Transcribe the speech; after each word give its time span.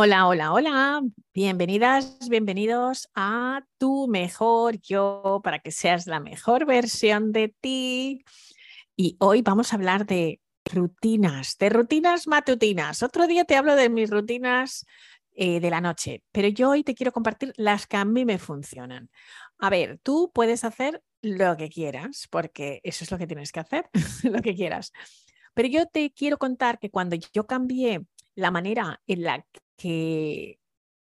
Hola, 0.00 0.28
hola, 0.28 0.52
hola. 0.52 1.02
Bienvenidas, 1.34 2.28
bienvenidos 2.28 3.08
a 3.16 3.64
tu 3.78 4.06
mejor 4.06 4.80
yo 4.80 5.40
para 5.42 5.58
que 5.58 5.72
seas 5.72 6.06
la 6.06 6.20
mejor 6.20 6.66
versión 6.66 7.32
de 7.32 7.52
ti. 7.60 8.24
Y 8.94 9.16
hoy 9.18 9.42
vamos 9.42 9.72
a 9.72 9.74
hablar 9.74 10.06
de 10.06 10.40
rutinas, 10.64 11.58
de 11.58 11.70
rutinas 11.70 12.28
matutinas. 12.28 13.02
Otro 13.02 13.26
día 13.26 13.44
te 13.44 13.56
hablo 13.56 13.74
de 13.74 13.88
mis 13.88 14.08
rutinas 14.08 14.86
eh, 15.32 15.58
de 15.58 15.68
la 15.68 15.80
noche, 15.80 16.22
pero 16.30 16.46
yo 16.46 16.70
hoy 16.70 16.84
te 16.84 16.94
quiero 16.94 17.10
compartir 17.10 17.52
las 17.56 17.88
que 17.88 17.96
a 17.96 18.04
mí 18.04 18.24
me 18.24 18.38
funcionan. 18.38 19.10
A 19.58 19.68
ver, 19.68 19.98
tú 20.04 20.30
puedes 20.32 20.62
hacer 20.62 21.02
lo 21.22 21.56
que 21.56 21.70
quieras, 21.70 22.28
porque 22.30 22.80
eso 22.84 23.02
es 23.02 23.10
lo 23.10 23.18
que 23.18 23.26
tienes 23.26 23.50
que 23.50 23.58
hacer, 23.58 23.90
lo 24.22 24.42
que 24.42 24.54
quieras. 24.54 24.92
Pero 25.54 25.66
yo 25.66 25.86
te 25.86 26.12
quiero 26.12 26.38
contar 26.38 26.78
que 26.78 26.88
cuando 26.88 27.16
yo 27.32 27.48
cambié 27.48 28.06
la 28.36 28.52
manera 28.52 29.02
en 29.08 29.22
la 29.24 29.44
que 29.78 30.60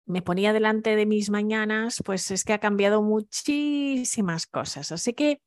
me 0.04 0.22
ponía 0.22 0.52
delante 0.52 0.96
de 0.96 1.06
mis 1.06 1.30
mañanas, 1.30 2.02
pues 2.04 2.30
es 2.30 2.44
que 2.44 2.52
ha 2.52 2.60
cambiado 2.60 3.02
muchísimas 3.02 4.46
cosas. 4.46 4.92
Así 4.92 5.14
que 5.14 5.40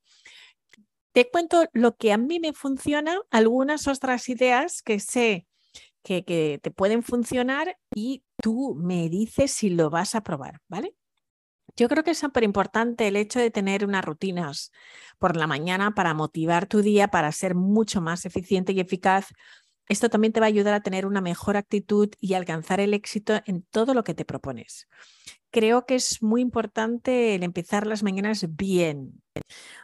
te 1.13 1.29
cuento 1.29 1.65
lo 1.73 1.95
que 1.95 2.11
a 2.11 2.17
mí 2.17 2.39
me 2.39 2.53
funciona, 2.53 3.19
algunas 3.29 3.87
otras 3.87 4.27
ideas 4.29 4.81
que 4.81 4.99
sé 4.99 5.47
que, 6.03 6.23
que 6.23 6.59
te 6.61 6.71
pueden 6.71 7.03
funcionar 7.03 7.77
y 7.93 8.23
tú 8.41 8.75
me 8.75 9.09
dices 9.09 9.51
si 9.51 9.69
lo 9.69 9.89
vas 9.89 10.15
a 10.15 10.23
probar, 10.23 10.61
¿vale? 10.67 10.95
Yo 11.75 11.87
creo 11.87 12.03
que 12.03 12.11
es 12.11 12.17
súper 12.17 12.43
importante 12.43 13.07
el 13.07 13.15
hecho 13.15 13.39
de 13.39 13.51
tener 13.51 13.85
unas 13.85 14.03
rutinas 14.03 14.71
por 15.17 15.37
la 15.37 15.47
mañana 15.47 15.91
para 15.91 16.13
motivar 16.13 16.65
tu 16.65 16.81
día, 16.81 17.07
para 17.07 17.31
ser 17.31 17.55
mucho 17.55 18.01
más 18.01 18.25
eficiente 18.25 18.73
y 18.73 18.79
eficaz. 18.81 19.27
Esto 19.89 20.09
también 20.09 20.31
te 20.31 20.39
va 20.39 20.45
a 20.45 20.49
ayudar 20.49 20.75
a 20.75 20.81
tener 20.81 21.05
una 21.05 21.19
mejor 21.19 21.57
actitud 21.57 22.09
y 22.21 22.35
alcanzar 22.35 22.79
el 22.79 22.93
éxito 22.93 23.41
en 23.45 23.63
todo 23.63 23.93
lo 23.93 24.03
que 24.03 24.13
te 24.13 24.23
propones. 24.23 24.87
Creo 25.51 25.87
que 25.87 25.95
es 25.95 26.21
muy 26.21 26.41
importante 26.41 27.33
el 27.33 27.41
empezar 27.41 27.87
las 27.87 28.03
mañanas 28.03 28.55
bien. 28.55 29.23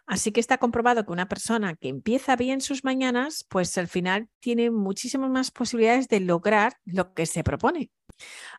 Así 0.06 0.31
que 0.31 0.39
está 0.39 0.59
comprobado 0.59 1.06
que 1.06 1.11
una 1.11 1.28
persona 1.28 1.76
que 1.76 1.89
empieza 1.89 2.36
bien 2.36 2.61
sus 2.61 2.83
mañanas, 2.83 3.45
pues 3.50 3.76
al 3.80 3.88
final 3.88 4.30
tiene 4.39 4.70
muchísimas 4.70 5.31
más 5.31 5.50
posibilidades 5.50 6.08
de 6.08 6.20
lograr 6.20 6.73
lo 6.86 7.16
que 7.16 7.26
se 7.26 7.44
propone. 7.44 7.89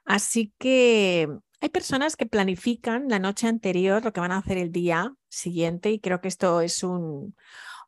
Así 0.04 0.52
que 0.58 1.28
hay 1.60 1.68
personas 1.68 2.16
que 2.16 2.26
planifican 2.26 3.08
la 3.08 3.20
noche 3.20 3.46
anterior 3.46 4.04
lo 4.04 4.12
que 4.12 4.20
van 4.20 4.32
a 4.32 4.38
hacer 4.38 4.58
el 4.58 4.72
día 4.72 5.14
siguiente 5.28 5.90
y 5.90 6.00
creo 6.00 6.20
que 6.20 6.28
esto 6.28 6.60
es 6.60 6.82
un 6.82 7.36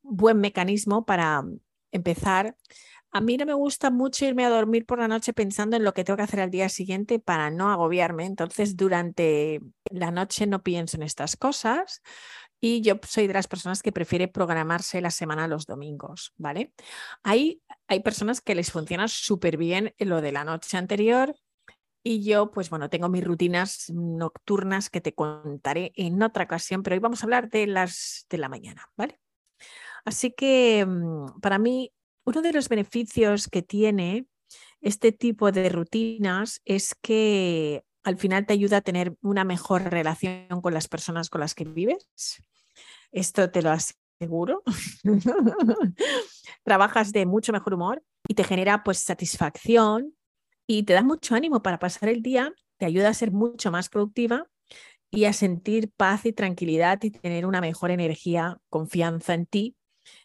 buen 0.02 0.38
mecanismo 0.38 1.04
para 1.04 1.42
empezar. 1.90 2.56
A 3.10 3.20
mí 3.20 3.36
no 3.36 3.46
me 3.46 3.54
gusta 3.54 3.90
mucho 3.90 4.26
irme 4.26 4.44
a 4.44 4.50
dormir 4.50 4.84
por 4.84 4.98
la 4.98 5.08
noche 5.08 5.32
pensando 5.32 5.76
en 5.76 5.84
lo 5.84 5.94
que 5.94 6.04
tengo 6.04 6.18
que 6.18 6.24
hacer 6.24 6.40
al 6.40 6.50
día 6.50 6.68
siguiente 6.68 7.18
para 7.18 7.50
no 7.50 7.70
agobiarme. 7.70 8.26
Entonces, 8.26 8.76
durante 8.76 9.60
la 9.90 10.10
noche 10.10 10.46
no 10.46 10.62
pienso 10.62 10.96
en 10.96 11.02
estas 11.02 11.36
cosas 11.36 12.02
y 12.60 12.82
yo 12.82 12.94
soy 13.06 13.26
de 13.26 13.34
las 13.34 13.48
personas 13.48 13.82
que 13.82 13.92
prefiere 13.92 14.28
programarse 14.28 15.00
la 15.00 15.10
semana 15.10 15.48
los 15.48 15.64
domingos, 15.64 16.32
¿vale? 16.36 16.72
Hay, 17.22 17.62
hay 17.86 18.00
personas 18.00 18.40
que 18.40 18.54
les 18.54 18.70
funciona 18.72 19.08
súper 19.08 19.56
bien 19.56 19.94
lo 19.98 20.20
de 20.20 20.32
la 20.32 20.44
noche 20.44 20.76
anterior 20.76 21.34
y 22.02 22.24
yo, 22.24 22.50
pues 22.50 22.70
bueno, 22.70 22.90
tengo 22.90 23.08
mis 23.08 23.24
rutinas 23.24 23.90
nocturnas 23.90 24.90
que 24.90 25.00
te 25.00 25.14
contaré 25.14 25.92
en 25.94 26.22
otra 26.22 26.44
ocasión, 26.44 26.82
pero 26.82 26.94
hoy 26.94 27.00
vamos 27.00 27.22
a 27.22 27.26
hablar 27.26 27.48
de 27.50 27.66
las 27.66 28.26
de 28.30 28.38
la 28.38 28.48
mañana, 28.48 28.86
¿vale? 28.96 29.20
Así 30.04 30.32
que 30.32 30.86
mm, 30.86 31.40
para 31.40 31.58
mí, 31.58 31.92
uno 32.28 32.42
de 32.42 32.52
los 32.52 32.68
beneficios 32.68 33.48
que 33.48 33.62
tiene 33.62 34.26
este 34.82 35.12
tipo 35.12 35.50
de 35.50 35.70
rutinas 35.70 36.60
es 36.66 36.94
que 37.00 37.84
al 38.04 38.18
final 38.18 38.44
te 38.44 38.52
ayuda 38.52 38.76
a 38.76 38.80
tener 38.82 39.14
una 39.22 39.44
mejor 39.44 39.84
relación 39.84 40.60
con 40.60 40.74
las 40.74 40.88
personas 40.88 41.30
con 41.30 41.40
las 41.40 41.54
que 41.54 41.64
vives. 41.64 42.06
Esto 43.12 43.50
te 43.50 43.62
lo 43.62 43.70
aseguro. 43.70 44.62
Trabajas 46.64 47.12
de 47.12 47.24
mucho 47.24 47.50
mejor 47.52 47.72
humor 47.72 48.02
y 48.28 48.34
te 48.34 48.44
genera 48.44 48.84
pues 48.84 48.98
satisfacción 48.98 50.14
y 50.66 50.82
te 50.82 50.92
da 50.92 51.02
mucho 51.02 51.34
ánimo 51.34 51.62
para 51.62 51.78
pasar 51.78 52.10
el 52.10 52.22
día, 52.22 52.52
te 52.76 52.84
ayuda 52.84 53.08
a 53.08 53.14
ser 53.14 53.32
mucho 53.32 53.70
más 53.70 53.88
productiva 53.88 54.46
y 55.10 55.24
a 55.24 55.32
sentir 55.32 55.90
paz 55.96 56.26
y 56.26 56.34
tranquilidad 56.34 57.02
y 57.02 57.10
tener 57.10 57.46
una 57.46 57.62
mejor 57.62 57.90
energía, 57.90 58.58
confianza 58.68 59.32
en 59.32 59.46
ti 59.46 59.77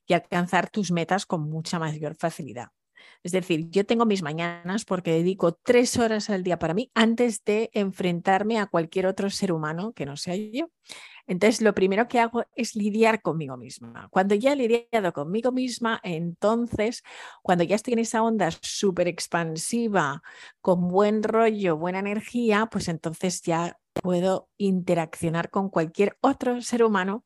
y 0.06 0.14
alcanzar 0.14 0.70
tus 0.70 0.92
metas 0.92 1.26
con 1.26 1.42
mucha 1.50 1.80
mayor 1.80 2.16
facilidad. 2.16 2.70
Es 3.24 3.32
decir, 3.32 3.70
yo 3.70 3.86
tengo 3.86 4.06
mis 4.06 4.22
mañanas 4.22 4.86
porque 4.86 5.12
dedico 5.12 5.54
tres 5.54 5.98
horas 5.98 6.30
al 6.30 6.44
día 6.44 6.60
para 6.60 6.74
mí 6.74 6.92
antes 6.94 7.44
de 7.44 7.70
enfrentarme 7.74 8.60
a 8.60 8.68
cualquier 8.68 9.08
otro 9.08 9.30
ser 9.30 9.52
humano 9.52 9.94
que 9.94 10.06
no 10.06 10.18
sea 10.18 10.36
yo. 10.36 10.70
Entonces, 11.26 11.62
lo 11.62 11.74
primero 11.74 12.08
que 12.10 12.20
hago 12.20 12.44
es 12.56 12.76
lidiar 12.76 13.22
conmigo 13.22 13.56
misma. 13.56 14.10
Cuando 14.12 14.36
ya 14.36 14.54
he 14.54 14.56
lidiado 14.58 15.14
conmigo 15.14 15.54
misma, 15.54 16.02
entonces, 16.04 17.02
cuando 17.42 17.64
ya 17.64 17.78
estoy 17.78 17.94
en 17.94 18.00
esa 18.00 18.24
onda 18.24 18.50
súper 18.62 19.08
expansiva, 19.08 20.22
con 20.60 20.90
buen 20.90 21.24
rollo, 21.24 21.78
buena 21.78 22.00
energía, 22.00 22.68
pues 22.70 22.90
entonces 22.90 23.42
ya 23.42 23.80
puedo 23.94 24.50
interaccionar 24.58 25.50
con 25.50 25.70
cualquier 25.70 26.18
otro 26.20 26.62
ser 26.62 26.84
humano, 26.84 27.24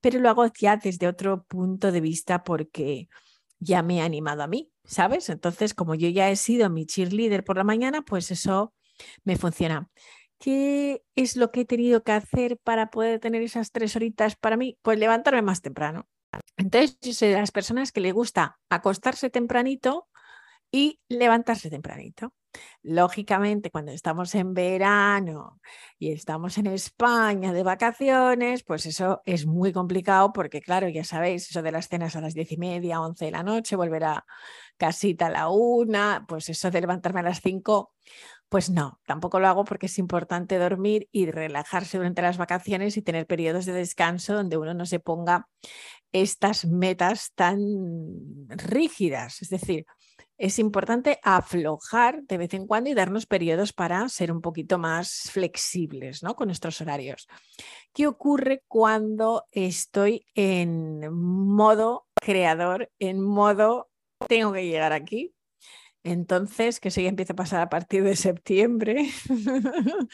pero 0.00 0.18
lo 0.18 0.28
hago 0.28 0.46
ya 0.58 0.76
desde 0.76 1.08
otro 1.08 1.44
punto 1.44 1.92
de 1.92 2.00
vista 2.00 2.42
porque 2.44 3.08
ya 3.58 3.82
me 3.82 3.98
he 3.98 4.00
animado 4.00 4.42
a 4.42 4.46
mí, 4.48 4.70
¿sabes? 4.84 5.28
Entonces, 5.28 5.74
como 5.74 5.94
yo 5.94 6.08
ya 6.08 6.30
he 6.30 6.36
sido 6.36 6.68
mi 6.70 6.86
cheerleader 6.86 7.44
por 7.44 7.56
la 7.56 7.64
mañana, 7.64 8.02
pues 8.02 8.30
eso 8.30 8.74
me 9.24 9.36
funciona. 9.36 9.88
¿Qué 10.38 11.04
es 11.14 11.36
lo 11.36 11.52
que 11.52 11.60
he 11.60 11.64
tenido 11.64 12.02
que 12.02 12.12
hacer 12.12 12.58
para 12.58 12.90
poder 12.90 13.20
tener 13.20 13.42
esas 13.42 13.70
tres 13.70 13.94
horitas 13.94 14.34
para 14.34 14.56
mí? 14.56 14.76
Pues 14.82 14.98
levantarme 14.98 15.42
más 15.42 15.62
temprano. 15.62 16.08
Entonces, 16.56 16.98
yo 17.00 17.12
soy 17.12 17.28
de 17.28 17.38
las 17.38 17.52
personas 17.52 17.92
que 17.92 18.00
le 18.00 18.12
gusta 18.12 18.58
acostarse 18.68 19.30
tempranito 19.30 20.08
y 20.72 21.00
levantarse 21.08 21.70
tempranito. 21.70 22.34
Lógicamente, 22.82 23.70
cuando 23.70 23.92
estamos 23.92 24.34
en 24.34 24.54
verano 24.54 25.60
y 25.98 26.12
estamos 26.12 26.58
en 26.58 26.66
España 26.66 27.52
de 27.52 27.62
vacaciones, 27.62 28.64
pues 28.64 28.86
eso 28.86 29.22
es 29.24 29.46
muy 29.46 29.72
complicado 29.72 30.32
porque, 30.32 30.60
claro, 30.60 30.88
ya 30.88 31.04
sabéis, 31.04 31.48
eso 31.48 31.62
de 31.62 31.72
las 31.72 31.88
cenas 31.88 32.16
a 32.16 32.20
las 32.20 32.34
diez 32.34 32.52
y 32.52 32.56
media, 32.56 33.00
once 33.00 33.24
de 33.24 33.30
la 33.30 33.42
noche, 33.42 33.76
volver 33.76 34.04
a 34.04 34.24
casita 34.76 35.26
a 35.26 35.30
la 35.30 35.48
una, 35.48 36.24
pues 36.28 36.48
eso 36.48 36.70
de 36.70 36.80
levantarme 36.80 37.20
a 37.20 37.24
las 37.24 37.40
cinco, 37.40 37.92
pues 38.48 38.68
no, 38.68 39.00
tampoco 39.06 39.40
lo 39.40 39.48
hago 39.48 39.64
porque 39.64 39.86
es 39.86 39.98
importante 39.98 40.58
dormir 40.58 41.08
y 41.10 41.30
relajarse 41.30 41.96
durante 41.96 42.20
las 42.20 42.36
vacaciones 42.36 42.96
y 42.96 43.02
tener 43.02 43.26
periodos 43.26 43.64
de 43.64 43.72
descanso 43.72 44.34
donde 44.34 44.58
uno 44.58 44.74
no 44.74 44.84
se 44.84 45.00
ponga 45.00 45.48
estas 46.12 46.66
metas 46.66 47.32
tan 47.34 47.60
rígidas. 48.48 49.40
Es 49.40 49.48
decir, 49.48 49.86
es 50.42 50.58
importante 50.58 51.20
aflojar 51.22 52.24
de 52.24 52.36
vez 52.36 52.52
en 52.52 52.66
cuando 52.66 52.90
y 52.90 52.94
darnos 52.94 53.26
periodos 53.26 53.72
para 53.72 54.08
ser 54.08 54.32
un 54.32 54.40
poquito 54.40 54.76
más 54.76 55.30
flexibles 55.30 56.24
¿no? 56.24 56.34
con 56.34 56.48
nuestros 56.48 56.80
horarios. 56.80 57.28
¿Qué 57.94 58.08
ocurre 58.08 58.64
cuando 58.66 59.44
estoy 59.52 60.26
en 60.34 61.14
modo 61.14 62.08
creador, 62.16 62.90
en 62.98 63.20
modo 63.20 63.88
tengo 64.26 64.52
que 64.52 64.66
llegar 64.66 64.92
aquí? 64.92 65.32
Entonces, 66.02 66.80
que 66.80 66.88
eso 66.88 67.00
ya 67.00 67.10
empieza 67.10 67.34
a 67.34 67.36
pasar 67.36 67.60
a 67.60 67.68
partir 67.68 68.02
de 68.02 68.16
septiembre. 68.16 69.08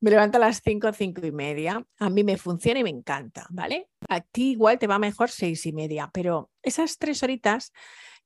me 0.00 0.10
levanto 0.10 0.36
a 0.36 0.40
las 0.40 0.60
5, 0.62 0.92
5 0.92 1.26
y 1.26 1.32
media. 1.32 1.84
A 1.98 2.10
mí 2.10 2.22
me 2.22 2.36
funciona 2.36 2.78
y 2.78 2.84
me 2.84 2.90
encanta, 2.90 3.48
¿vale? 3.50 3.88
A 4.08 4.20
ti 4.20 4.52
igual 4.52 4.78
te 4.78 4.86
va 4.86 5.00
mejor 5.00 5.30
6 5.30 5.66
y 5.66 5.72
media, 5.72 6.10
pero 6.12 6.52
esas 6.62 6.96
tres 6.96 7.24
horitas 7.24 7.72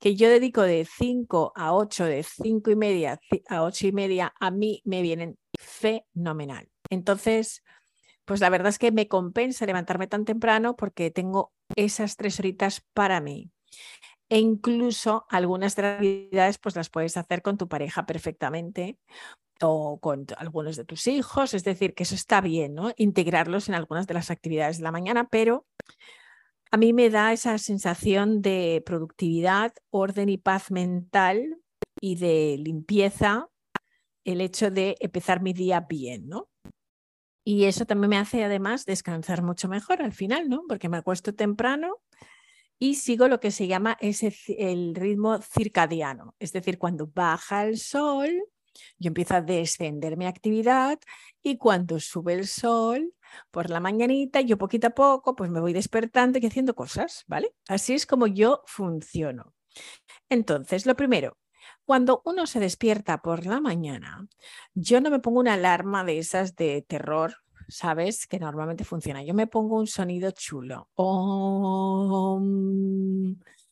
que 0.02 0.16
yo 0.16 0.28
dedico 0.28 0.62
de 0.62 0.84
5 0.84 1.52
a 1.54 1.72
8, 1.72 2.06
de 2.06 2.24
5 2.24 2.72
y 2.72 2.76
media 2.76 3.20
a 3.48 3.62
8 3.62 3.86
y 3.86 3.92
media, 3.92 4.34
a 4.40 4.50
mí 4.50 4.82
me 4.84 5.00
vienen 5.00 5.38
fenomenal. 5.60 6.68
Entonces, 6.90 7.62
pues 8.24 8.40
la 8.40 8.50
verdad 8.50 8.70
es 8.70 8.80
que 8.80 8.90
me 8.90 9.06
compensa 9.06 9.64
levantarme 9.64 10.08
tan 10.08 10.24
temprano 10.24 10.74
porque 10.74 11.12
tengo 11.12 11.52
esas 11.76 12.16
tres 12.16 12.40
horitas 12.40 12.82
para 12.92 13.20
mí 13.20 13.52
e 14.28 14.40
incluso 14.40 15.24
algunas 15.28 15.76
de 15.76 15.82
las 15.82 15.94
actividades 15.94 16.58
pues 16.58 16.74
las 16.74 16.90
puedes 16.90 17.16
hacer 17.16 17.40
con 17.40 17.56
tu 17.56 17.68
pareja 17.68 18.04
perfectamente 18.04 18.98
o 19.60 20.00
con 20.00 20.26
algunos 20.36 20.74
de 20.74 20.84
tus 20.84 21.06
hijos, 21.06 21.54
es 21.54 21.62
decir, 21.62 21.94
que 21.94 22.02
eso 22.02 22.16
está 22.16 22.40
bien, 22.40 22.74
¿no? 22.74 22.92
Integrarlos 22.96 23.68
en 23.68 23.76
algunas 23.76 24.08
de 24.08 24.14
las 24.14 24.32
actividades 24.32 24.78
de 24.78 24.82
la 24.82 24.90
mañana, 24.90 25.28
pero 25.28 25.64
a 26.72 26.78
mí 26.78 26.94
me 26.94 27.10
da 27.10 27.34
esa 27.34 27.58
sensación 27.58 28.40
de 28.40 28.82
productividad, 28.86 29.74
orden 29.90 30.30
y 30.30 30.38
paz 30.38 30.70
mental 30.70 31.58
y 32.00 32.16
de 32.16 32.56
limpieza 32.58 33.50
el 34.24 34.40
hecho 34.40 34.70
de 34.70 34.96
empezar 35.00 35.42
mi 35.42 35.52
día 35.52 35.80
bien, 35.80 36.28
¿no? 36.28 36.48
Y 37.44 37.64
eso 37.64 37.84
también 37.84 38.10
me 38.10 38.16
hace 38.16 38.42
además 38.42 38.86
descansar 38.86 39.42
mucho 39.42 39.68
mejor 39.68 40.00
al 40.00 40.12
final, 40.12 40.48
¿no? 40.48 40.62
Porque 40.66 40.88
me 40.88 40.96
acuesto 40.96 41.34
temprano 41.34 41.98
y 42.78 42.94
sigo 42.94 43.28
lo 43.28 43.38
que 43.38 43.50
se 43.50 43.66
llama 43.66 43.98
ese, 44.00 44.34
el 44.56 44.94
ritmo 44.94 45.42
circadiano, 45.42 46.34
es 46.38 46.52
decir, 46.52 46.78
cuando 46.78 47.06
baja 47.06 47.64
el 47.66 47.78
sol, 47.78 48.30
Yo 48.98 49.08
empiezo 49.08 49.34
a 49.34 49.42
descender 49.42 50.16
mi 50.16 50.26
actividad 50.26 50.98
y 51.42 51.58
cuando 51.58 52.00
sube 52.00 52.34
el 52.34 52.46
sol 52.46 53.12
por 53.50 53.70
la 53.70 53.80
mañanita, 53.80 54.40
yo 54.40 54.58
poquito 54.58 54.88
a 54.88 54.90
poco 54.90 55.34
pues 55.34 55.50
me 55.50 55.60
voy 55.60 55.72
despertando 55.72 56.38
y 56.38 56.46
haciendo 56.46 56.74
cosas, 56.74 57.24
¿vale? 57.26 57.54
Así 57.68 57.94
es 57.94 58.06
como 58.06 58.26
yo 58.26 58.62
funciono. 58.66 59.54
Entonces, 60.28 60.86
lo 60.86 60.96
primero, 60.96 61.38
cuando 61.84 62.22
uno 62.24 62.46
se 62.46 62.60
despierta 62.60 63.22
por 63.22 63.46
la 63.46 63.60
mañana, 63.60 64.26
yo 64.74 65.00
no 65.00 65.10
me 65.10 65.20
pongo 65.20 65.40
una 65.40 65.54
alarma 65.54 66.04
de 66.04 66.18
esas 66.18 66.54
de 66.54 66.82
terror, 66.82 67.34
¿sabes? 67.68 68.26
Que 68.26 68.38
normalmente 68.38 68.84
funciona. 68.84 69.22
Yo 69.22 69.34
me 69.34 69.46
pongo 69.46 69.78
un 69.78 69.86
sonido 69.86 70.30
chulo. 70.30 70.88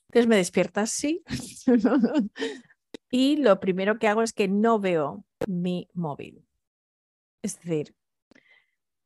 Entonces 0.08 0.28
me 0.28 0.36
despierta 0.36 0.82
así. 0.82 1.22
y 3.10 3.36
lo 3.36 3.60
primero 3.60 3.98
que 3.98 4.08
hago 4.08 4.22
es 4.22 4.32
que 4.32 4.48
no 4.48 4.80
veo 4.80 5.24
mi 5.46 5.88
móvil. 5.94 6.46
Es 7.42 7.60
decir, 7.60 7.94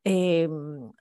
em, 0.05 0.93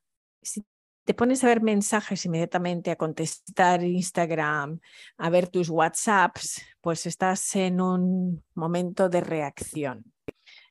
si 0.41 0.65
te 1.05 1.13
pones 1.13 1.44
a 1.44 1.47
ver 1.47 1.61
mensajes 1.61 2.25
inmediatamente, 2.25 2.91
a 2.91 2.95
contestar 2.95 3.83
Instagram, 3.83 4.79
a 5.17 5.29
ver 5.29 5.47
tus 5.50 5.69
WhatsApps, 5.69 6.61
pues 6.81 7.05
estás 7.05 7.55
en 7.55 7.81
un 7.81 8.44
momento 8.55 9.09
de 9.09 9.21
reacción. 9.21 10.13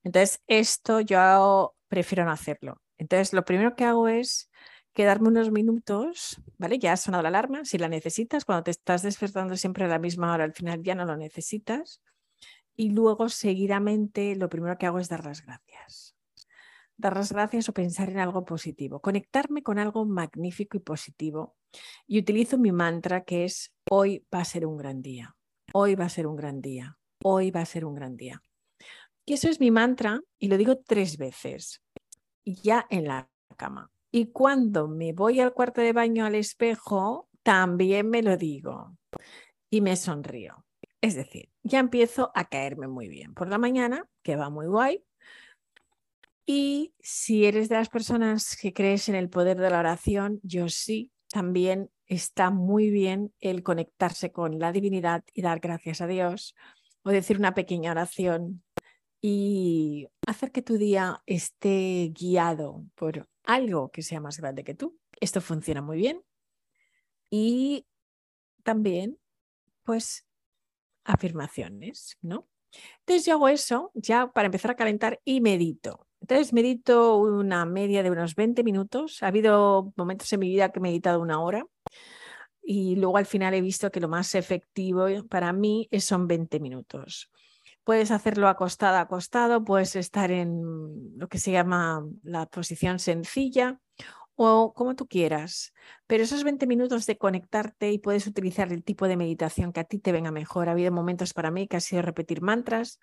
Entonces, 0.03 0.41
esto 0.47 1.01
yo 1.01 1.75
prefiero 1.89 2.25
no 2.25 2.33
hacerlo. 2.33 2.81
Entonces, 2.99 3.33
lo 3.33 3.45
primero 3.45 3.77
que 3.77 3.85
hago 3.85 4.09
es 4.09 4.51
quedarme 4.95 5.29
unos 5.29 5.51
minutos, 5.51 6.41
¿vale? 6.59 6.79
Ya 6.79 6.93
ha 6.93 6.97
sonado 6.97 7.23
la 7.23 7.29
alarma, 7.31 7.65
si 7.65 7.79
la 7.79 7.89
necesitas, 7.89 8.45
cuando 8.45 8.65
te 8.65 8.71
estás 8.71 9.03
despertando 9.03 9.57
siempre 9.57 9.85
a 9.85 9.89
la 9.89 9.99
misma 9.99 10.33
hora, 10.33 10.45
al 10.45 10.53
final 10.53 10.83
ya 10.83 10.95
no 10.95 11.05
lo 11.05 11.17
necesitas. 11.17 12.01
Y 12.75 12.91
luego, 12.91 13.29
seguidamente, 13.29 14.37
lo 14.37 14.49
primero 14.49 14.79
que 14.79 14.87
hago 14.87 14.99
es 14.99 15.09
dar 15.09 15.25
las 15.25 15.45
gracias. 15.45 16.15
Dar 17.03 17.17
las 17.17 17.33
gracias 17.33 17.69
o 17.69 17.73
pensar 17.73 18.11
en 18.11 18.21
algo 18.21 18.45
positivo, 18.45 19.01
conectarme 19.01 19.65
con 19.65 19.81
algo 19.81 20.05
magnífico 20.05 20.77
y 20.77 20.81
positivo. 20.81 21.57
Y 22.07 22.21
utilizo 22.21 22.59
mi 22.59 22.71
mantra 22.71 23.25
que 23.25 23.45
es, 23.45 23.75
hoy 23.91 24.25
va 24.33 24.39
a 24.39 24.45
ser 24.45 24.65
un 24.67 24.77
gran 24.77 25.03
día, 25.03 25.35
hoy 25.73 25.97
va 25.97 26.05
a 26.05 26.09
ser 26.09 26.29
un 26.29 26.37
gran 26.37 26.61
día, 26.61 26.97
hoy 27.25 27.51
va 27.51 27.63
a 27.63 27.67
ser 27.67 27.85
un 27.85 27.97
gran 27.97 28.17
día. 28.17 28.41
Y 29.27 29.33
eso 29.33 29.49
es 29.49 29.59
mi 29.59 29.73
mantra 29.73 30.21
y 30.39 30.47
lo 30.47 30.57
digo 30.57 30.79
tres 30.79 31.17
veces, 31.19 31.83
ya 32.45 32.87
en 32.89 33.09
la 33.09 33.29
cama. 33.57 33.91
Y 34.13 34.27
cuando 34.27 34.87
me 34.87 35.13
voy 35.13 35.41
al 35.41 35.55
cuarto 35.55 35.81
de 35.81 35.93
baño 35.93 36.25
al 36.25 36.37
espejo, 36.37 37.29
también 37.43 38.11
me 38.11 38.23
lo 38.23 38.37
digo 38.37 38.97
y 39.71 39.81
me 39.81 39.97
sonrío. 39.97 40.65
Es 41.01 41.17
decir, 41.17 41.51
ya 41.65 41.81
empiezo 41.81 42.31
a 42.37 42.45
caerme 42.45 42.87
muy 42.87 43.09
bien 43.09 43.35
por 43.35 43.49
la 43.49 43.59
mañana, 43.59 44.09
que 44.23 44.37
va 44.37 44.51
muy 44.51 44.67
guay. 44.69 45.03
Y 46.45 46.95
si 47.01 47.47
eres 47.47 47.69
de 47.69 47.77
las 47.77 47.89
personas 47.89 48.57
que 48.57 48.73
crees 48.73 49.09
en 49.09 49.15
el 49.15 49.29
poder 49.29 49.59
de 49.59 49.71
la 49.71 49.79
oración, 49.79 50.41
yo 50.43 50.69
sí, 50.69 51.13
también 51.29 51.91
está 52.07 52.51
muy 52.51 52.91
bien 52.91 53.33
el 53.41 53.63
conectarse 53.63 54.33
con 54.33 54.59
la 54.59 54.73
divinidad 54.73 55.25
y 55.33 55.43
dar 55.43 55.61
gracias 55.61 56.01
a 56.01 56.07
Dios 56.07 56.55
o 57.05 57.11
decir 57.11 57.39
una 57.39 57.55
pequeña 57.55 57.93
oración 57.93 58.63
y 59.21 60.09
hacer 60.27 60.51
que 60.51 60.63
tu 60.63 60.77
día 60.77 61.23
esté 61.27 62.13
guiado 62.13 62.85
por 62.97 63.29
algo 63.45 63.91
que 63.91 64.03
sea 64.03 64.21
más 64.21 64.39
grande 64.39 64.65
que 64.65 64.75
tú. 64.75 64.99
Esto 65.21 65.41
funciona 65.41 65.81
muy 65.81 65.97
bien. 65.97 66.23
Y 67.31 67.87
también, 68.65 69.19
pues, 69.85 70.27
afirmaciones, 71.05 72.19
¿no? 72.21 72.49
Entonces 73.01 73.27
yo 73.27 73.35
hago 73.35 73.49
eso 73.49 73.91
ya 73.95 74.33
para 74.33 74.47
empezar 74.47 74.73
a 74.73 74.77
calentar 74.77 75.21
y 75.25 75.41
medito. 75.41 76.07
Entonces 76.23 76.53
medito 76.53 77.17
una 77.17 77.67
media 77.67 78.05
de 78.05 78.11
unos 78.13 78.37
20 78.37 78.63
minutos. 78.63 79.25
Ha 79.25 79.27
habido 79.27 79.93
momentos 79.97 80.33
en 80.33 80.39
mi 80.39 80.49
vida 80.49 80.71
que 80.71 80.79
he 80.79 80.83
meditado 80.83 81.21
una 81.21 81.43
hora 81.43 81.67
y 82.63 82.95
luego 82.95 83.17
al 83.17 83.27
final 83.27 83.55
he 83.55 83.61
visto 83.61 83.91
que 83.91 83.99
lo 83.99 84.09
más 84.09 84.37
efectivo 84.37 85.07
para 85.29 85.53
mí 85.53 85.89
son 85.99 86.29
20 86.29 86.61
minutos. 86.61 87.29
Puedes 87.83 88.13
hacerlo 88.13 88.47
acostado, 88.47 88.99
acostado, 88.99 89.65
puedes 89.65 89.97
estar 89.97 90.31
en 90.31 90.63
lo 91.19 91.27
que 91.27 91.39
se 91.39 91.51
llama 91.51 92.07
la 92.23 92.47
posición 92.47 93.01
sencilla 93.01 93.81
o 94.35 94.73
como 94.75 94.95
tú 94.95 95.07
quieras. 95.07 95.73
Pero 96.07 96.25
esos 96.25 96.45
20 96.45 96.67
minutos 96.67 97.07
de 97.07 97.19
conectarte 97.19 97.93
y 97.93 97.99
puedes 97.99 98.27
utilizar 98.27 98.73
el 98.73 98.85
tipo 98.85 99.09
de 99.09 99.17
meditación 99.17 99.73
que 99.73 99.81
a 99.81 99.85
ti 99.85 99.99
te 99.99 100.13
venga 100.13 100.31
mejor. 100.31 100.69
Ha 100.69 100.73
habido 100.73 100.93
momentos 100.93 101.33
para 101.35 101.51
mí 101.51 101.69
que 101.69 101.77
ha 101.77 101.81
sido 101.81 102.03
repetir 102.03 102.43
mantras, 102.43 102.99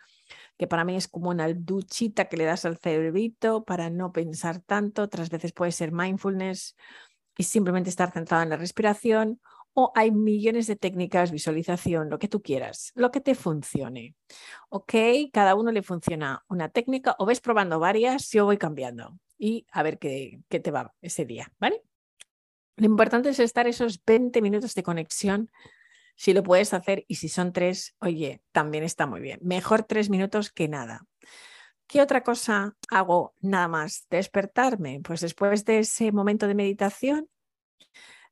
que 0.58 0.68
para 0.68 0.84
mí 0.84 0.96
es 0.96 1.08
como 1.08 1.30
una 1.30 1.52
duchita 1.54 2.26
que 2.26 2.38
le 2.38 2.46
das 2.46 2.66
al 2.66 2.78
cerebrito 2.78 3.64
para 3.64 3.90
no 3.90 4.12
pensar 4.12 4.60
tanto. 4.60 5.04
Otras 5.04 5.30
veces 5.30 5.54
puede 5.54 5.72
ser 5.72 5.92
mindfulness 5.92 6.76
y 7.38 7.44
simplemente 7.44 7.90
estar 7.90 8.12
centrado 8.12 8.44
en 8.44 8.50
la 8.50 8.58
respiración 8.58 9.40
o 9.74 9.92
hay 9.96 10.12
millones 10.12 10.68
de 10.68 10.76
técnicas, 10.76 11.32
visualización, 11.32 12.10
lo 12.10 12.20
que 12.20 12.28
tú 12.28 12.42
quieras, 12.42 12.92
lo 12.96 13.12
que 13.12 13.22
te 13.22 13.36
funcione. 13.36 14.16
Ok, 14.70 14.94
cada 15.32 15.56
uno 15.56 15.72
le 15.72 15.84
funciona 15.84 16.44
una 16.50 16.70
técnica 16.70 17.16
o 17.20 17.26
ves 17.26 17.40
probando 17.40 17.80
varias, 17.80 18.32
yo 18.32 18.46
voy 18.46 18.58
cambiando 18.58 19.18
y 19.40 19.66
a 19.72 19.82
ver 19.82 19.98
qué, 19.98 20.42
qué 20.50 20.60
te 20.60 20.70
va 20.70 20.94
ese 21.02 21.26
día, 21.26 21.52
¿vale? 21.58 21.82
Lo 22.76 22.86
importante 22.86 23.30
es 23.30 23.40
estar 23.40 23.68
esos 23.68 24.04
20 24.06 24.42
minutos 24.42 24.76
de 24.76 24.84
conexión, 24.84 25.50
si 26.16 26.34
lo 26.34 26.44
puedes 26.44 26.74
hacer 26.74 27.06
y 27.08 27.16
si 27.16 27.30
son 27.30 27.54
tres, 27.54 27.96
oye, 28.00 28.42
también 28.52 28.84
está 28.84 29.08
muy 29.08 29.22
bien. 29.22 29.40
Mejor 29.42 29.84
tres 29.84 30.10
minutos 30.10 30.52
que 30.52 30.68
nada. 30.68 31.08
¿Qué 31.88 32.02
otra 32.02 32.24
cosa 32.24 32.76
hago 32.92 33.34
nada 33.40 33.68
más? 33.70 34.06
Despertarme. 34.10 35.00
Pues 35.02 35.22
después 35.22 35.64
de 35.64 35.80
ese 35.80 36.12
momento 36.12 36.46
de 36.48 36.56
meditación, 36.56 37.30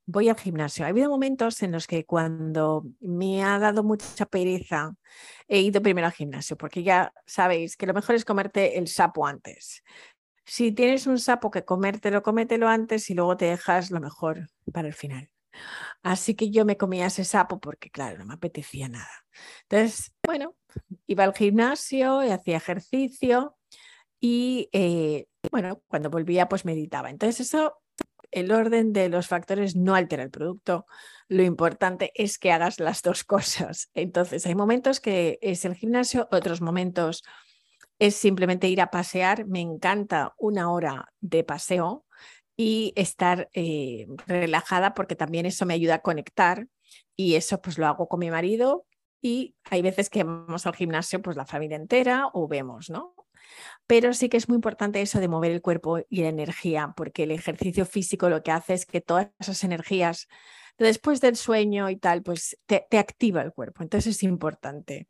voy 0.04 0.28
al 0.28 0.38
gimnasio. 0.38 0.84
Ha 0.84 0.88
habido 0.88 1.10
momentos 1.10 1.62
en 1.62 1.72
los 1.72 1.86
que 1.86 2.04
cuando 2.04 2.84
me 3.00 3.42
ha 3.42 3.58
dado 3.58 3.82
mucha 3.82 4.26
pereza, 4.26 4.94
he 5.48 5.60
ido 5.60 5.82
primero 5.82 6.06
al 6.06 6.12
gimnasio, 6.12 6.56
porque 6.56 6.82
ya 6.82 7.12
sabéis 7.26 7.76
que 7.76 7.86
lo 7.86 7.94
mejor 7.94 8.14
es 8.14 8.24
comerte 8.24 8.78
el 8.78 8.86
sapo 8.88 9.26
antes. 9.26 9.82
Si 10.48 10.72
tienes 10.72 11.06
un 11.06 11.18
sapo 11.18 11.50
que 11.50 11.66
comértelo, 11.66 12.22
cómetelo 12.22 12.68
antes 12.68 13.10
y 13.10 13.14
luego 13.14 13.36
te 13.36 13.44
dejas 13.44 13.90
lo 13.90 14.00
mejor 14.00 14.48
para 14.72 14.88
el 14.88 14.94
final. 14.94 15.30
Así 16.02 16.34
que 16.34 16.50
yo 16.50 16.64
me 16.64 16.78
comía 16.78 17.06
ese 17.06 17.24
sapo 17.24 17.60
porque, 17.60 17.90
claro, 17.90 18.16
no 18.16 18.24
me 18.24 18.34
apetecía 18.34 18.88
nada. 18.88 19.10
Entonces, 19.68 20.14
bueno, 20.24 20.56
iba 21.06 21.24
al 21.24 21.34
gimnasio 21.34 22.24
y 22.24 22.30
hacía 22.30 22.56
ejercicio 22.56 23.56
y, 24.20 24.70
eh, 24.72 25.26
bueno, 25.50 25.82
cuando 25.86 26.08
volvía, 26.08 26.48
pues 26.48 26.64
meditaba. 26.64 27.10
Entonces, 27.10 27.40
eso 27.40 27.76
el 28.30 28.50
orden 28.50 28.94
de 28.94 29.10
los 29.10 29.26
factores 29.26 29.76
no 29.76 29.94
altera 29.94 30.22
el 30.22 30.30
producto. 30.30 30.86
Lo 31.28 31.42
importante 31.42 32.10
es 32.14 32.38
que 32.38 32.52
hagas 32.52 32.80
las 32.80 33.02
dos 33.02 33.22
cosas. 33.24 33.90
Entonces, 33.92 34.46
hay 34.46 34.54
momentos 34.54 35.00
que 35.00 35.38
es 35.42 35.66
el 35.66 35.74
gimnasio, 35.74 36.26
otros 36.30 36.62
momentos 36.62 37.22
es 37.98 38.14
simplemente 38.16 38.68
ir 38.68 38.80
a 38.80 38.90
pasear. 38.90 39.46
Me 39.46 39.60
encanta 39.60 40.34
una 40.38 40.70
hora 40.70 41.12
de 41.20 41.44
paseo 41.44 42.04
y 42.56 42.92
estar 42.96 43.48
eh, 43.52 44.06
relajada 44.26 44.94
porque 44.94 45.16
también 45.16 45.46
eso 45.46 45.66
me 45.66 45.74
ayuda 45.74 45.96
a 45.96 46.02
conectar 46.02 46.66
y 47.16 47.34
eso 47.34 47.60
pues 47.60 47.78
lo 47.78 47.86
hago 47.86 48.08
con 48.08 48.20
mi 48.20 48.30
marido 48.30 48.86
y 49.20 49.56
hay 49.64 49.82
veces 49.82 50.10
que 50.10 50.24
vamos 50.24 50.66
al 50.66 50.74
gimnasio 50.74 51.20
pues 51.22 51.36
la 51.36 51.46
familia 51.46 51.76
entera 51.76 52.28
o 52.32 52.48
vemos, 52.48 52.90
¿no? 52.90 53.14
Pero 53.86 54.12
sí 54.12 54.28
que 54.28 54.36
es 54.36 54.48
muy 54.48 54.56
importante 54.56 55.00
eso 55.00 55.20
de 55.20 55.28
mover 55.28 55.52
el 55.52 55.62
cuerpo 55.62 56.00
y 56.08 56.22
la 56.22 56.28
energía, 56.28 56.92
porque 56.96 57.24
el 57.24 57.30
ejercicio 57.30 57.86
físico 57.86 58.28
lo 58.28 58.42
que 58.42 58.50
hace 58.50 58.74
es 58.74 58.86
que 58.86 59.00
todas 59.00 59.28
esas 59.38 59.64
energías 59.64 60.28
después 60.78 61.20
del 61.20 61.36
sueño 61.36 61.90
y 61.90 61.96
tal, 61.96 62.22
pues 62.22 62.58
te, 62.66 62.86
activa 62.98 63.42
el 63.42 63.52
cuerpo. 63.52 63.82
Entonces 63.82 64.16
es 64.16 64.22
importante. 64.22 65.08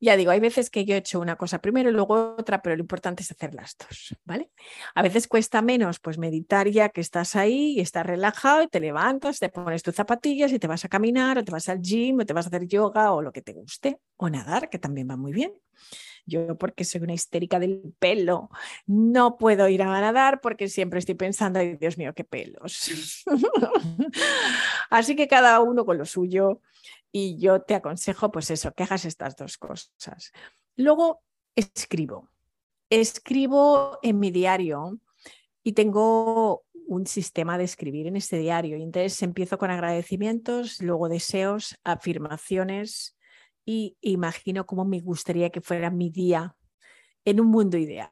Ya 0.00 0.16
digo, 0.16 0.30
hay 0.30 0.40
veces 0.40 0.70
que 0.70 0.86
yo 0.86 0.94
he 0.94 0.98
hecho 0.98 1.20
una 1.20 1.36
cosa 1.36 1.60
primero 1.60 1.90
y 1.90 1.92
luego 1.92 2.36
otra, 2.38 2.62
pero 2.62 2.74
lo 2.74 2.80
importante 2.80 3.22
es 3.22 3.30
hacer 3.30 3.54
las 3.54 3.76
dos, 3.76 4.16
¿vale? 4.24 4.50
A 4.94 5.02
veces 5.02 5.28
cuesta 5.28 5.60
menos, 5.60 6.00
pues 6.00 6.16
meditar 6.16 6.68
ya 6.68 6.88
que 6.88 7.02
estás 7.02 7.36
ahí 7.36 7.74
y 7.76 7.80
estás 7.80 8.06
relajado 8.06 8.62
y 8.62 8.68
te 8.68 8.80
levantas, 8.80 9.38
te 9.38 9.50
pones 9.50 9.82
tus 9.82 9.94
zapatillas 9.94 10.52
y 10.52 10.58
te 10.58 10.66
vas 10.66 10.86
a 10.86 10.88
caminar 10.88 11.36
o 11.36 11.44
te 11.44 11.52
vas 11.52 11.68
al 11.68 11.82
gym 11.82 12.20
o 12.20 12.24
te 12.24 12.32
vas 12.32 12.46
a 12.46 12.48
hacer 12.48 12.66
yoga 12.66 13.12
o 13.12 13.20
lo 13.20 13.30
que 13.30 13.42
te 13.42 13.52
guste 13.52 14.00
o 14.16 14.30
nadar, 14.30 14.70
que 14.70 14.78
también 14.78 15.10
va 15.10 15.16
muy 15.16 15.32
bien. 15.32 15.52
Yo 16.26 16.56
porque 16.56 16.84
soy 16.84 17.02
una 17.02 17.14
histérica 17.14 17.58
del 17.58 17.94
pelo, 17.98 18.50
no 18.86 19.36
puedo 19.36 19.68
ir 19.68 19.82
a 19.82 20.00
nadar 20.00 20.40
porque 20.40 20.68
siempre 20.68 20.98
estoy 20.98 21.14
pensando, 21.14 21.58
ay 21.58 21.76
Dios 21.76 21.98
mío, 21.98 22.14
qué 22.14 22.24
pelos. 22.24 23.24
Así 24.90 25.16
que 25.16 25.28
cada 25.28 25.60
uno 25.60 25.84
con 25.84 25.98
lo 25.98 26.06
suyo 26.06 26.60
y 27.12 27.38
yo 27.38 27.62
te 27.62 27.74
aconsejo 27.74 28.30
pues 28.30 28.50
eso, 28.50 28.72
que 28.72 28.84
hagas 28.84 29.04
estas 29.04 29.36
dos 29.36 29.58
cosas. 29.58 30.32
Luego 30.76 31.22
escribo. 31.54 32.30
Escribo 32.88 33.98
en 34.02 34.18
mi 34.18 34.30
diario 34.30 34.98
y 35.62 35.72
tengo 35.72 36.64
un 36.86 37.06
sistema 37.06 37.56
de 37.56 37.64
escribir 37.64 38.06
en 38.06 38.16
este 38.16 38.38
diario. 38.38 38.76
Entonces 38.76 39.22
empiezo 39.22 39.58
con 39.58 39.70
agradecimientos, 39.70 40.80
luego 40.82 41.08
deseos, 41.08 41.76
afirmaciones, 41.84 43.16
y 43.64 43.96
imagino 44.00 44.66
cómo 44.66 44.84
me 44.84 45.00
gustaría 45.00 45.50
que 45.50 45.60
fuera 45.60 45.90
mi 45.90 46.10
día 46.10 46.56
en 47.24 47.40
un 47.40 47.48
mundo 47.48 47.76
ideal, 47.76 48.10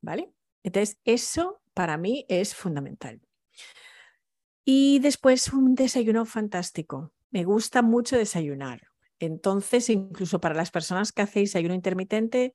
¿vale? 0.00 0.32
Entonces, 0.62 0.98
eso 1.04 1.60
para 1.74 1.96
mí 1.96 2.26
es 2.28 2.54
fundamental. 2.54 3.20
Y 4.64 4.98
después 4.98 5.52
un 5.52 5.76
desayuno 5.76 6.24
fantástico. 6.24 7.12
Me 7.30 7.44
gusta 7.44 7.82
mucho 7.82 8.16
desayunar. 8.16 8.82
Entonces, 9.18 9.88
incluso 9.90 10.40
para 10.40 10.54
las 10.54 10.70
personas 10.70 11.12
que 11.12 11.22
hacéis 11.22 11.56
ayuno 11.56 11.74
intermitente, 11.74 12.54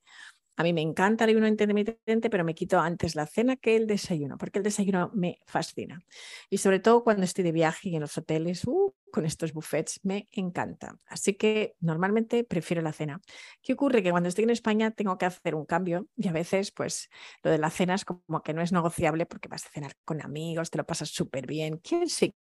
a 0.58 0.64
mí 0.64 0.74
me 0.74 0.82
encanta 0.82 1.24
el 1.24 1.32
ayuno 1.32 1.48
intermitente, 1.48 2.30
pero 2.30 2.44
me 2.44 2.54
quito 2.54 2.80
antes 2.80 3.16
la 3.16 3.26
cena 3.26 3.56
que 3.56 3.76
el 3.76 3.88
desayuno, 3.88 4.38
porque 4.38 4.60
el 4.60 4.64
desayuno 4.64 5.10
me 5.14 5.40
fascina. 5.48 6.02
Y 6.50 6.58
sobre 6.60 6.80
todo 6.80 7.04
cuando 7.04 7.24
estoy 7.24 7.44
de 7.44 7.52
viaje 7.52 7.90
y 7.90 7.96
en 7.96 8.02
los 8.02 8.18
hoteles, 8.18 8.66
uh, 8.68 8.94
con 9.12 9.26
estos 9.26 9.54
buffets, 9.54 10.00
me 10.04 10.28
encanta. 10.32 10.98
Así 11.08 11.34
que 11.36 11.76
normalmente 11.80 12.44
prefiero 12.44 12.82
la 12.82 12.94
cena. 12.94 13.22
¿Qué 13.62 13.74
ocurre? 13.74 14.04
Que 14.04 14.12
cuando 14.12 14.30
estoy 14.30 14.44
en 14.44 14.52
España 14.52 14.92
tengo 14.92 15.18
que 15.18 15.26
hacer 15.26 15.56
un 15.56 15.66
cambio 15.66 16.08
y 16.16 16.28
a 16.28 16.32
veces, 16.32 16.72
pues, 16.72 17.10
lo 17.44 17.52
de 17.52 17.58
la 17.58 17.70
cena 17.70 17.96
es 17.96 18.06
como 18.06 18.44
que 18.44 18.54
no 18.54 18.62
es 18.62 18.72
negociable 18.72 19.26
porque 19.26 19.48
vas 19.50 19.66
a 19.66 19.70
cenar 19.70 19.94
con 20.06 20.22
amigos, 20.22 20.70
te 20.70 20.78
lo 20.78 20.86
pasas 20.86 21.10
súper 21.10 21.48
bien. 21.48 21.78
¿Quién 21.78 22.08
se 22.10 22.36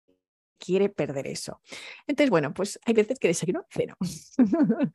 quiere 0.63 0.89
perder 0.89 1.27
eso? 1.27 1.62
Entonces, 2.08 2.30
bueno, 2.30 2.53
pues 2.53 2.80
hay 2.86 2.94
veces 2.94 3.20
que 3.20 3.27
desayuno 3.27 3.65
ceno. 3.70 3.96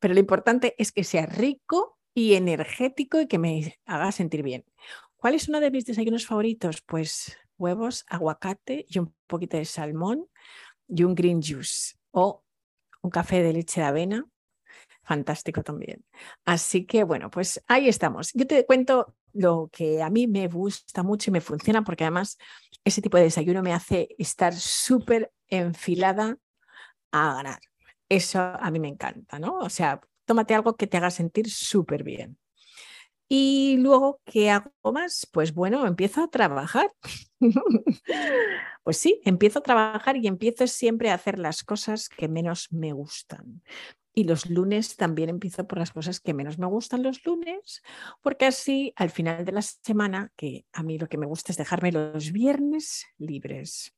Pero 0.00 0.14
lo 0.14 0.20
importante 0.20 0.74
es 0.78 0.92
que 0.92 1.04
sea 1.04 1.26
rico 1.26 1.98
y 2.14 2.34
energético 2.34 3.20
y 3.20 3.26
que 3.26 3.38
me 3.38 3.78
haga 3.86 4.10
sentir 4.12 4.42
bien. 4.42 4.64
¿Cuál 5.16 5.34
es 5.34 5.48
uno 5.48 5.60
de 5.60 5.70
mis 5.70 5.84
desayunos 5.84 6.26
favoritos? 6.26 6.82
Pues 6.86 7.36
huevos, 7.58 8.04
aguacate 8.08 8.86
y 8.88 8.98
un 8.98 9.14
poquito 9.26 9.58
de 9.58 9.66
salmón 9.66 10.26
y 10.88 11.04
un 11.04 11.14
green 11.14 11.42
juice 11.42 11.96
o 12.10 12.42
un 13.02 13.10
café 13.10 13.42
de 13.42 13.52
leche 13.52 13.82
de 13.82 13.86
avena. 13.86 14.26
Fantástico 15.02 15.62
también. 15.62 16.04
Así 16.44 16.86
que 16.86 17.04
bueno, 17.04 17.30
pues 17.30 17.62
ahí 17.68 17.88
estamos. 17.88 18.32
Yo 18.34 18.46
te 18.46 18.64
cuento 18.64 19.14
lo 19.32 19.68
que 19.72 20.02
a 20.02 20.10
mí 20.10 20.26
me 20.26 20.48
gusta 20.48 21.02
mucho 21.02 21.30
y 21.30 21.32
me 21.32 21.40
funciona 21.40 21.82
porque 21.82 22.04
además 22.04 22.38
ese 22.84 23.02
tipo 23.02 23.16
de 23.16 23.24
desayuno 23.24 23.62
me 23.62 23.72
hace 23.72 24.08
estar 24.18 24.54
súper 24.54 25.32
enfilada 25.48 26.36
a 27.12 27.34
ganar. 27.34 27.60
Eso 28.08 28.40
a 28.40 28.70
mí 28.70 28.80
me 28.80 28.88
encanta, 28.88 29.38
¿no? 29.38 29.58
O 29.58 29.70
sea, 29.70 30.00
tómate 30.24 30.54
algo 30.54 30.76
que 30.76 30.86
te 30.86 30.96
haga 30.96 31.10
sentir 31.10 31.50
súper 31.50 32.02
bien. 32.02 32.38
Y 33.32 33.76
luego, 33.78 34.20
¿qué 34.24 34.50
hago 34.50 34.72
más? 34.92 35.28
Pues 35.32 35.54
bueno, 35.54 35.86
empiezo 35.86 36.24
a 36.24 36.28
trabajar. 36.28 36.92
pues 38.82 38.96
sí, 38.96 39.20
empiezo 39.24 39.60
a 39.60 39.62
trabajar 39.62 40.16
y 40.16 40.26
empiezo 40.26 40.66
siempre 40.66 41.10
a 41.10 41.14
hacer 41.14 41.38
las 41.38 41.62
cosas 41.62 42.08
que 42.08 42.26
menos 42.26 42.72
me 42.72 42.92
gustan. 42.92 43.62
Y 44.12 44.24
los 44.24 44.50
lunes 44.50 44.96
también 44.96 45.28
empiezo 45.28 45.66
por 45.66 45.78
las 45.78 45.92
cosas 45.92 46.20
que 46.20 46.34
menos 46.34 46.58
me 46.58 46.66
gustan 46.66 47.02
los 47.02 47.24
lunes, 47.24 47.82
porque 48.22 48.46
así 48.46 48.92
al 48.96 49.10
final 49.10 49.44
de 49.44 49.52
la 49.52 49.62
semana, 49.62 50.32
que 50.36 50.66
a 50.72 50.82
mí 50.82 50.98
lo 50.98 51.08
que 51.08 51.18
me 51.18 51.26
gusta 51.26 51.52
es 51.52 51.58
dejarme 51.58 51.92
los 51.92 52.32
viernes 52.32 53.06
libres. 53.18 53.94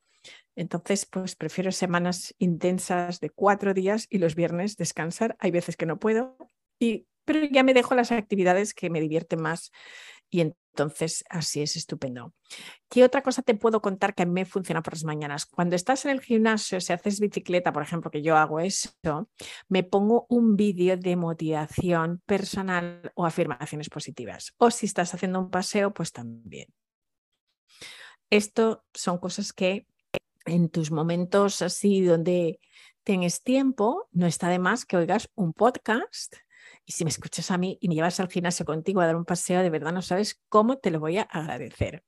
Entonces, 0.55 1.07
pues 1.07 1.35
prefiero 1.35 1.73
semanas 1.73 2.35
intensas 2.39 3.21
de 3.21 3.31
cuatro 3.31 3.75
días 3.75 4.07
y 4.11 4.19
los 4.19 4.35
viernes 4.35 4.77
descansar. 4.77 5.37
Hay 5.39 5.51
veces 5.51 5.77
que 5.77 5.87
no 5.87 5.99
puedo, 5.99 6.37
y, 6.79 7.07
pero 7.25 7.45
ya 7.45 7.63
me 7.63 7.75
dejo 7.75 7.95
las 7.95 8.13
actividades 8.13 8.75
que 8.75 8.91
me 8.91 9.01
divierten 9.01 9.41
más 9.41 9.73
y 10.31 10.53
entonces 10.73 11.25
así 11.29 11.61
es 11.61 11.77
estupendo. 11.77 12.33
¿Qué 12.89 13.05
otra 13.05 13.23
cosa 13.23 13.43
te 13.43 13.55
puedo 13.55 13.83
contar 13.83 14.15
que 14.15 14.23
a 14.23 14.27
mí 14.27 14.33
me 14.33 14.47
funciona 14.47 14.83
por 14.83 14.95
las 14.95 15.05
mañanas? 15.05 15.45
Cuando 15.45 15.77
estás 15.77 16.05
en 16.07 16.13
el 16.13 16.21
gimnasio, 16.21 16.81
si 16.81 16.93
haces 16.93 17.21
bicicleta, 17.21 17.73
por 17.73 17.83
ejemplo, 17.83 18.11
que 18.11 18.23
yo 18.23 18.37
hago 18.37 18.59
eso, 18.59 18.91
me 19.69 19.83
pongo 19.83 20.27
un 20.31 20.57
vídeo 20.57 20.97
de 20.97 21.17
motivación 21.17 22.23
personal 22.25 23.13
o 23.15 23.27
afirmaciones 23.27 23.91
positivas. 23.91 24.55
O 24.57 24.71
si 24.71 24.87
estás 24.87 25.13
haciendo 25.15 25.41
un 25.41 25.51
paseo, 25.51 25.93
pues 25.93 26.11
también. 26.11 26.69
Esto 28.31 28.85
son 28.95 29.19
cosas 29.19 29.53
que 29.53 29.87
en 30.47 30.71
tus 30.71 30.91
momentos 30.91 31.61
así 31.61 32.01
donde 32.01 32.61
tienes 33.05 33.43
tiempo, 33.43 34.09
no 34.13 34.27
está 34.27 34.49
de 34.49 34.59
más 34.59 34.87
que 34.87 34.97
oigas 34.97 35.29
un 35.35 35.53
podcast. 35.53 36.37
Y 36.85 36.93
si 36.93 37.05
me 37.05 37.11
escuchas 37.11 37.51
a 37.51 37.59
mí 37.59 37.79
y 37.81 37.89
me 37.89 37.95
llevas 37.95 38.19
al 38.21 38.29
gimnasio 38.29 38.65
contigo 38.65 39.01
a 39.01 39.07
dar 39.07 39.17
un 39.17 39.25
paseo, 39.25 39.63
de 39.63 39.71
verdad 39.71 39.93
no 39.93 40.03
sabes 40.03 40.41
cómo 40.49 40.79
te 40.79 40.91
lo 40.91 41.01
voy 41.01 41.19
a 41.19 41.23
agradecer. 41.23 42.05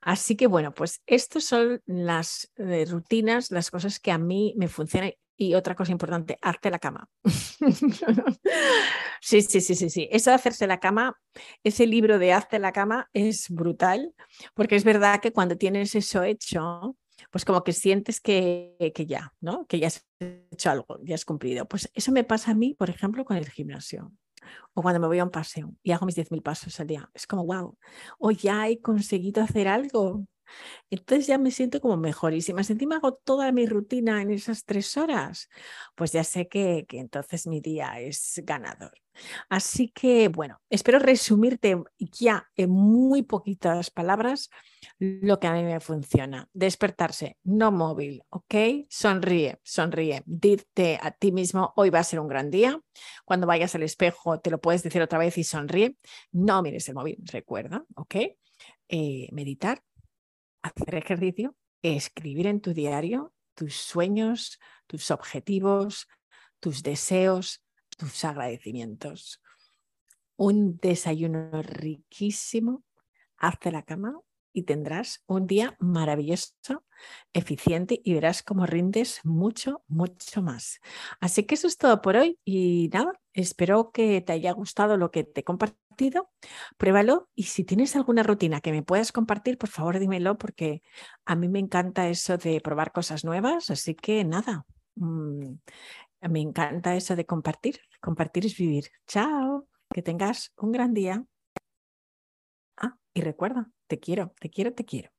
Así 0.00 0.36
que 0.36 0.46
bueno, 0.46 0.72
pues 0.74 1.02
estas 1.06 1.44
son 1.44 1.82
las 1.86 2.52
eh, 2.56 2.84
rutinas, 2.88 3.50
las 3.50 3.70
cosas 3.70 3.98
que 3.98 4.12
a 4.12 4.18
mí 4.18 4.54
me 4.56 4.68
funcionan. 4.68 5.12
Y 5.36 5.54
otra 5.54 5.74
cosa 5.74 5.90
importante, 5.90 6.38
hazte 6.42 6.70
la 6.70 6.78
cama. 6.78 7.08
sí, 9.22 9.40
sí, 9.40 9.62
sí, 9.62 9.74
sí, 9.74 9.88
sí. 9.88 10.06
Eso 10.12 10.28
de 10.28 10.36
hacerse 10.36 10.66
la 10.66 10.80
cama, 10.80 11.18
ese 11.64 11.86
libro 11.86 12.18
de 12.18 12.34
hazte 12.34 12.58
la 12.58 12.72
cama 12.72 13.08
es 13.14 13.48
brutal, 13.48 14.14
porque 14.52 14.76
es 14.76 14.84
verdad 14.84 15.18
que 15.22 15.32
cuando 15.32 15.56
tienes 15.56 15.94
eso 15.94 16.24
hecho, 16.24 16.94
pues 17.30 17.44
como 17.44 17.62
que 17.64 17.72
sientes 17.72 18.20
que, 18.20 18.92
que, 18.94 19.06
ya, 19.06 19.34
¿no? 19.40 19.66
Que 19.66 19.78
ya 19.78 19.86
has 19.86 20.06
hecho 20.18 20.70
algo, 20.70 20.98
ya 21.02 21.14
has 21.14 21.24
cumplido. 21.24 21.66
Pues 21.66 21.90
eso 21.94 22.12
me 22.12 22.24
pasa 22.24 22.50
a 22.50 22.54
mí, 22.54 22.74
por 22.74 22.90
ejemplo, 22.90 23.24
con 23.24 23.36
el 23.36 23.48
gimnasio. 23.48 24.12
O 24.74 24.82
cuando 24.82 25.00
me 25.00 25.06
voy 25.06 25.18
a 25.18 25.24
un 25.24 25.30
paseo 25.30 25.74
y 25.82 25.92
hago 25.92 26.06
mis 26.06 26.16
10.000 26.16 26.42
pasos 26.42 26.78
al 26.80 26.86
día. 26.86 27.10
Es 27.14 27.26
como, 27.26 27.44
wow, 27.44 27.76
hoy 28.18 28.36
ya 28.36 28.68
he 28.68 28.80
conseguido 28.80 29.42
hacer 29.42 29.68
algo. 29.68 30.24
Entonces 30.90 31.26
ya 31.26 31.38
me 31.38 31.50
siento 31.50 31.80
como 31.80 31.96
mejor. 31.96 32.34
Y 32.34 32.42
si 32.42 32.52
encima 32.52 32.96
hago 32.96 33.14
toda 33.14 33.52
mi 33.52 33.66
rutina 33.66 34.22
en 34.22 34.30
esas 34.30 34.64
tres 34.64 34.96
horas, 34.96 35.48
pues 35.94 36.12
ya 36.12 36.24
sé 36.24 36.48
que, 36.48 36.86
que 36.88 36.98
entonces 36.98 37.46
mi 37.46 37.60
día 37.60 38.00
es 38.00 38.40
ganador. 38.44 38.92
Así 39.48 39.88
que, 39.88 40.28
bueno, 40.28 40.60
espero 40.70 40.98
resumirte 40.98 41.82
ya 41.98 42.48
en 42.56 42.70
muy 42.70 43.22
poquitas 43.22 43.90
palabras 43.90 44.50
lo 44.98 45.38
que 45.38 45.46
a 45.46 45.52
mí 45.52 45.62
me 45.62 45.80
funciona. 45.80 46.48
Despertarse, 46.52 47.36
no 47.44 47.70
móvil, 47.72 48.22
¿ok? 48.30 48.54
Sonríe, 48.88 49.58
sonríe. 49.62 50.22
Dite 50.26 50.98
a 51.02 51.10
ti 51.10 51.32
mismo, 51.32 51.72
hoy 51.76 51.90
va 51.90 52.00
a 52.00 52.04
ser 52.04 52.20
un 52.20 52.28
gran 52.28 52.50
día. 52.50 52.80
Cuando 53.24 53.46
vayas 53.46 53.74
al 53.74 53.82
espejo, 53.82 54.40
te 54.40 54.50
lo 54.50 54.60
puedes 54.60 54.82
decir 54.82 55.02
otra 55.02 55.18
vez 55.18 55.36
y 55.38 55.44
sonríe. 55.44 55.96
No 56.32 56.62
mires 56.62 56.88
el 56.88 56.94
móvil, 56.94 57.18
recuerda, 57.24 57.84
¿ok? 57.94 58.16
Eh, 58.88 59.28
meditar, 59.32 59.82
hacer 60.62 60.94
ejercicio, 60.94 61.56
escribir 61.82 62.46
en 62.46 62.60
tu 62.60 62.74
diario 62.74 63.32
tus 63.54 63.74
sueños, 63.74 64.58
tus 64.86 65.10
objetivos, 65.10 66.08
tus 66.60 66.82
deseos, 66.82 67.62
tus 67.96 68.24
agradecimientos. 68.24 69.42
Un 70.36 70.78
desayuno 70.78 71.62
riquísimo, 71.62 72.84
hazte 73.36 73.70
la 73.70 73.82
cama 73.82 74.18
y 74.52 74.62
tendrás 74.62 75.22
un 75.26 75.46
día 75.46 75.76
maravilloso, 75.78 76.84
eficiente 77.32 78.00
y 78.02 78.14
verás 78.14 78.42
cómo 78.42 78.66
rindes 78.66 79.20
mucho, 79.24 79.84
mucho 79.86 80.42
más. 80.42 80.80
Así 81.20 81.44
que 81.44 81.54
eso 81.54 81.66
es 81.66 81.76
todo 81.76 82.00
por 82.00 82.16
hoy 82.16 82.38
y 82.44 82.88
nada, 82.92 83.19
espero 83.34 83.90
que 83.92 84.20
te 84.20 84.32
haya 84.32 84.52
gustado 84.52 84.96
lo 84.96 85.10
que 85.10 85.24
te 85.24 85.40
he 85.40 85.44
compartido. 85.44 86.30
Pruébalo 86.76 87.28
y 87.34 87.44
si 87.44 87.64
tienes 87.64 87.96
alguna 87.96 88.22
rutina 88.22 88.60
que 88.60 88.72
me 88.72 88.82
puedas 88.82 89.12
compartir, 89.12 89.58
por 89.58 89.68
favor 89.68 89.98
dímelo 89.98 90.38
porque 90.38 90.82
a 91.24 91.36
mí 91.36 91.48
me 91.48 91.58
encanta 91.58 92.08
eso 92.08 92.36
de 92.38 92.60
probar 92.60 92.92
cosas 92.92 93.24
nuevas. 93.24 93.70
Así 93.70 93.94
que 93.94 94.24
nada, 94.24 94.66
mm, 94.96 95.54
me 96.30 96.40
encanta 96.40 96.96
eso 96.96 97.16
de 97.16 97.26
compartir. 97.26 97.80
Compartir 98.00 98.46
es 98.46 98.56
vivir. 98.56 98.90
Chao. 99.06 99.68
Que 99.92 100.02
tengas 100.02 100.52
un 100.56 100.72
gran 100.72 100.94
día. 100.94 101.24
Ah, 102.76 102.96
y 103.14 103.20
recuerda, 103.22 103.70
te 103.88 103.98
quiero, 103.98 104.34
te 104.40 104.50
quiero, 104.50 104.72
te 104.72 104.84
quiero. 104.84 105.10